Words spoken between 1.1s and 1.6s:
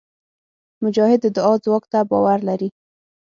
د دعا